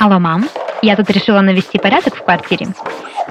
[0.00, 0.48] Алло, мам.
[0.80, 2.68] Я тут решила навести порядок в квартире,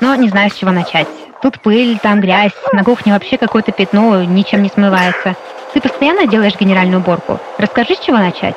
[0.00, 1.06] но не знаю, с чего начать.
[1.40, 5.36] Тут пыль, там грязь, на кухне вообще какое-то пятно, ничем не смывается.
[5.72, 7.38] Ты постоянно делаешь генеральную уборку.
[7.58, 8.56] Расскажи, с чего начать.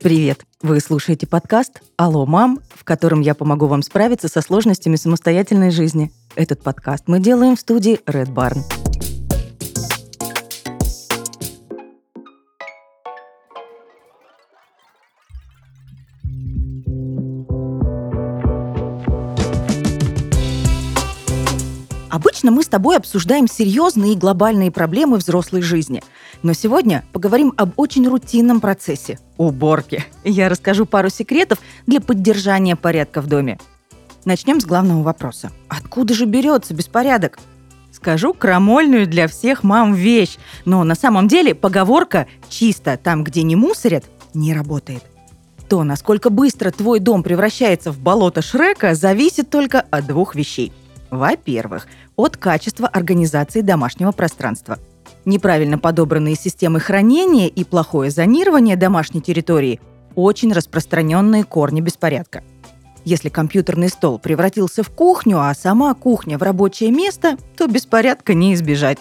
[0.00, 0.44] Привет!
[0.62, 6.12] Вы слушаете подкаст «Алло, мам», в котором я помогу вам справиться со сложностями самостоятельной жизни.
[6.36, 8.60] Этот подкаст мы делаем в студии Red Barn.
[22.08, 26.02] Обычно мы с тобой обсуждаем серьезные и глобальные проблемы взрослой жизни.
[26.42, 30.04] Но сегодня поговорим об очень рутинном процессе– уборке.
[30.22, 33.58] Я расскажу пару секретов для поддержания порядка в доме.
[34.24, 35.50] Начнем с главного вопроса.
[35.68, 37.38] Откуда же берется беспорядок?
[37.92, 43.56] Скажу крамольную для всех мам вещь, но на самом деле поговорка «чисто там, где не
[43.56, 45.02] мусорят» не работает.
[45.68, 50.72] То, насколько быстро твой дом превращается в болото Шрека, зависит только от двух вещей.
[51.10, 54.78] Во-первых, от качества организации домашнего пространства.
[55.24, 59.80] Неправильно подобранные системы хранения и плохое зонирование домашней территории–
[60.14, 62.42] очень распространенные корни беспорядка.
[63.04, 68.54] Если компьютерный стол превратился в кухню, а сама кухня в рабочее место, то беспорядка не
[68.54, 68.98] избежать.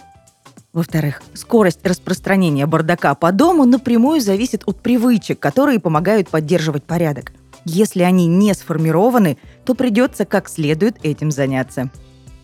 [0.71, 7.33] Во-вторых, скорость распространения бардака по дому напрямую зависит от привычек, которые помогают поддерживать порядок.
[7.65, 11.89] Если они не сформированы, то придется как следует этим заняться.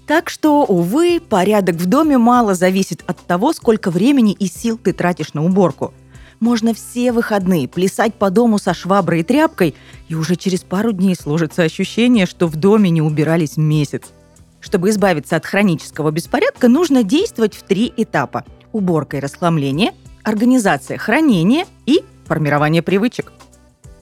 [0.07, 4.93] Так что, увы, порядок в доме мало зависит от того, сколько времени и сил ты
[4.93, 5.93] тратишь на уборку.
[6.39, 9.75] Можно все выходные плясать по дому со шваброй и тряпкой,
[10.09, 14.03] и уже через пару дней сложится ощущение, что в доме не убирались месяц.
[14.59, 18.43] Чтобы избавиться от хронического беспорядка, нужно действовать в три этапа.
[18.73, 23.31] Уборка и расхламление, организация хранения и формирование привычек.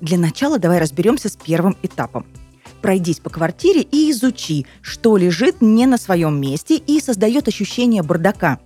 [0.01, 2.25] Для начала давай разберемся с первым этапом–
[2.83, 8.59] пройдись по квартире и изучи, что лежит не на своем месте и создает ощущение бардака.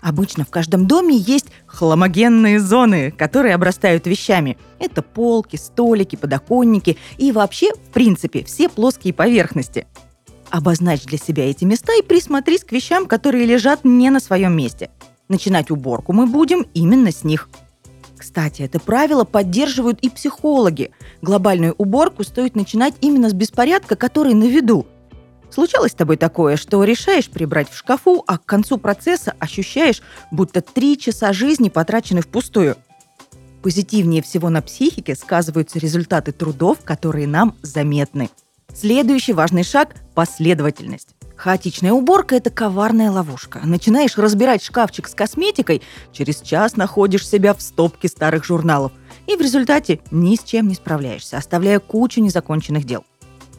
[0.00, 4.56] Обычно в каждом доме есть хламогенные зоны, которые обрастают вещами.
[4.78, 9.86] Это полки, столики, подоконники и вообще, в принципе, все плоские поверхности.
[10.50, 14.90] Обозначь для себя эти места и присмотрись к вещам, которые лежат не на своем месте.
[15.28, 17.48] Начинать уборку мы будем именно с них–
[18.20, 20.90] кстати, это правило поддерживают и психологи.
[21.22, 24.86] Глобальную уборку стоит начинать именно с беспорядка, который на виду.
[25.50, 30.60] Случалось с тобой такое, что решаешь прибрать в шкафу, а к концу процесса ощущаешь, будто
[30.60, 32.76] три часа жизни потрачены впустую.
[33.62, 38.30] Позитивнее всего на психике сказываются результаты трудов, которые нам заметны.
[38.72, 41.08] Следующий важный шаг– последовательность.
[41.36, 43.60] Хаотичная уборка– это коварная ловушка.
[43.64, 48.92] Начинаешь разбирать шкафчик с косметикой, через час находишь себя в стопке старых журналов.
[49.26, 53.04] И в результате ни с чем не справляешься, оставляя кучу незаконченных дел.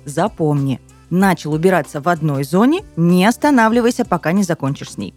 [0.06, 0.80] Запомни,
[1.12, 5.14] начал убираться в одной зоне, не останавливайся, пока не закончишь с ней.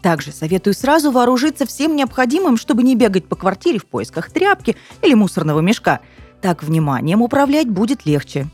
[0.00, 5.14] Также советую сразу вооружиться всем необходимым, чтобы не бегать по квартире в поисках тряпки или
[5.14, 6.00] мусорного мешка.
[6.40, 8.46] Так вниманием управлять будет легче.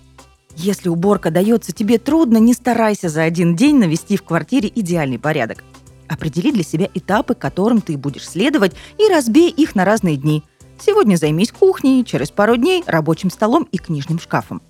[0.56, 5.64] Если уборка дается тебе трудно, не старайся за один день навести в квартире идеальный порядок.
[6.08, 10.44] Определи для себя этапы, которым ты будешь следовать, и разбей их на разные дни.
[10.78, 14.62] Сегодня займись кухней, через пару дней рабочим столом и книжным шкафом.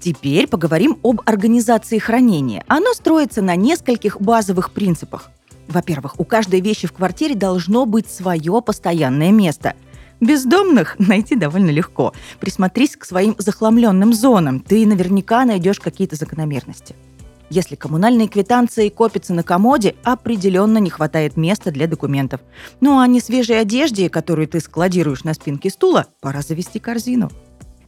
[0.00, 2.64] Теперь поговорим об организации хранения.
[2.66, 5.30] Оно строится на нескольких базовых принципах.
[5.68, 9.74] Во-первых, у каждой вещи в квартире должно быть свое постоянное место–
[10.20, 12.12] Бездомных найти довольно легко.
[12.38, 14.60] Присмотрись к своим захламленным зонам.
[14.60, 16.94] Ты наверняка найдешь какие-то закономерности.
[17.48, 22.40] Если коммунальные квитанции копятся на комоде, определенно не хватает места для документов.
[22.80, 27.30] Ну а не свежей одежде, которую ты складируешь на спинке стула, пора завести корзину.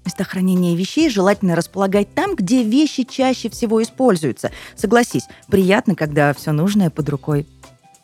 [0.04, 4.50] Место хранения вещей желательно располагать там, где вещи чаще всего используются.
[4.74, 7.46] Согласись, приятно, когда все нужное под рукой.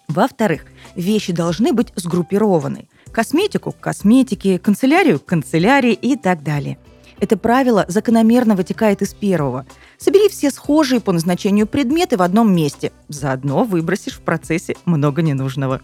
[0.07, 0.65] Во-вторых,
[0.95, 6.79] вещи должны быть сгруппированы косметику к косметике, канцелярию к канцелярии и так далее.
[7.21, 9.67] Это правило закономерно вытекает из первого.
[9.99, 12.93] Собери все схожие по назначению предметы в одном месте.
[13.09, 15.81] Заодно выбросишь в процессе много ненужного.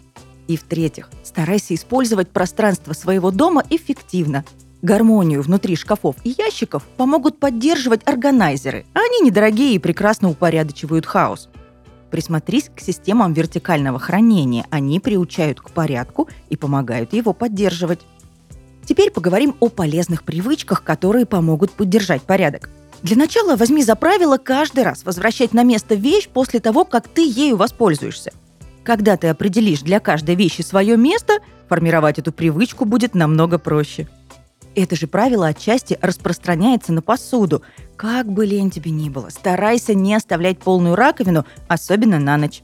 [0.46, 4.44] И в-третьих, старайся использовать пространство своего дома эффективно.
[4.84, 8.84] Гармонию внутри шкафов и ящиков помогут поддерживать органайзеры.
[8.92, 11.48] Они недорогие и прекрасно упорядочивают хаос.
[12.10, 14.66] Присмотрись к системам вертикального хранения.
[14.68, 18.00] Они приучают к порядку и помогают его поддерживать.
[18.84, 22.68] Теперь поговорим о полезных привычках, которые помогут поддержать порядок.
[23.00, 27.26] Для начала возьми за правило каждый раз возвращать на место вещь после того, как ты
[27.26, 28.34] ею воспользуешься.
[28.82, 31.38] Когда ты определишь для каждой вещи свое место,
[31.70, 34.08] формировать эту привычку будет намного проще.
[34.74, 37.62] Это же правило отчасти распространяется на посуду.
[37.96, 42.62] Как бы лень тебе ни было, старайся не оставлять полную раковину, особенно на ночь.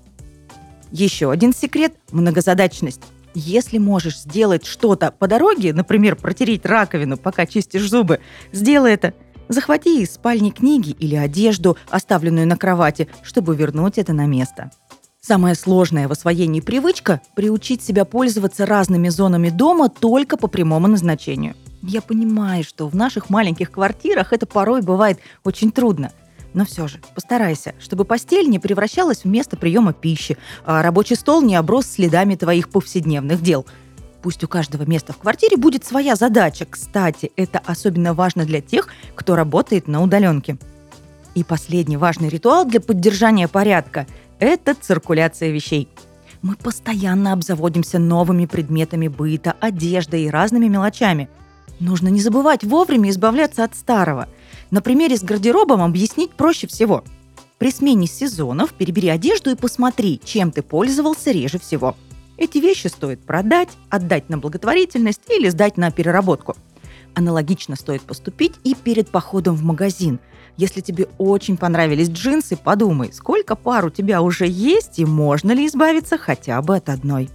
[0.91, 3.03] Еще один секрет– многозадачность.
[3.33, 8.19] Если можешь сделать что-то по дороге, например, протереть раковину, пока чистишь зубы,
[8.51, 9.15] сделай это.
[9.49, 14.73] Захвати из спальни книги или одежду, оставленную на кровати, чтобы вернуть это на место.
[15.21, 21.55] Самое сложное в освоении привычка– приучить себя пользоваться разными зонами дома только по прямому назначению–
[21.83, 26.13] я понимаю, что в наших маленьких квартирах это порой бывает очень трудно.
[26.53, 31.43] Но все же, постарайся, чтобы постель не превращалась в место приема пищи, а рабочий стол
[31.43, 33.67] не оброс следами твоих повседневных дел.
[34.21, 36.67] Пусть у каждого места в квартире будет своя задача.
[36.69, 40.59] Кстати, это особенно важно для тех, кто работает на удаленке.
[41.35, 44.07] И последний важный ритуал для поддержания порядка–
[44.41, 45.89] это циркуляция вещей.
[46.43, 51.31] Мы постоянно обзаводимся новыми предметами быта, одеждой и разными мелочами–
[51.81, 54.29] Нужно не забывать вовремя избавляться от старого.
[54.71, 57.03] На примере с гардеробом объяснить проще всего.
[57.59, 61.97] При смене сезонов перебери одежду и посмотри, чем ты пользовался реже всего.
[62.37, 66.55] Эти вещи стоит продать, отдать на благотворительность или сдать на переработку.
[67.15, 70.21] Аналогично стоит поступить и перед походом в магазин.
[70.57, 75.67] Если тебе очень понравились джинсы, подумай, сколько пар у тебя уже есть и можно ли
[75.67, 77.31] избавиться хотя бы от одной.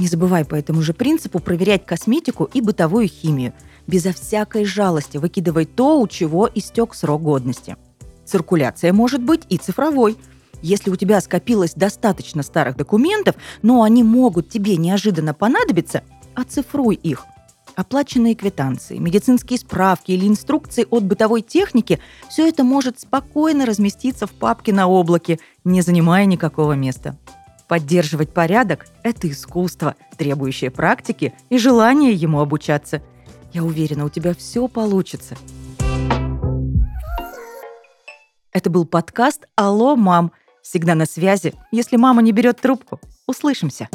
[0.00, 3.52] Не забывай по этому же принципу проверять косметику и бытовую химию.
[3.86, 7.76] Безо всякой жалости выкидывай то, у чего истек срок годности.
[8.24, 10.16] Циркуляция может быть и цифровой.
[10.62, 16.02] Если у тебя скопилось достаточно старых документов, но они могут тебе неожиданно понадобиться,
[16.34, 17.26] оцифруй их.
[17.76, 22.00] Оплаченные квитанции, медицинские справки или инструкции от бытовой техники–
[22.30, 27.18] все это может спокойно разместиться в папке на облаке, не занимая никакого места.
[27.70, 33.00] Поддерживать порядок– это искусство, требующее практики и желания ему обучаться.
[33.52, 35.36] Я уверена, у тебя все получится.
[38.50, 40.32] Это был подкаст «Алло, мам».
[40.62, 43.00] Всегда на связи, если мама не берет трубку.
[43.28, 43.88] Услышимся.